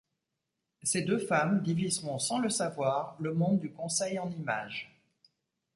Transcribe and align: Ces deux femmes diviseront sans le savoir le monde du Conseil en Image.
Ces 0.81 1.03
deux 1.03 1.19
femmes 1.19 1.61
diviseront 1.61 2.17
sans 2.17 2.39
le 2.39 2.49
savoir 2.49 3.15
le 3.19 3.35
monde 3.35 3.59
du 3.59 3.71
Conseil 3.71 4.17
en 4.17 4.31
Image. 4.31 4.91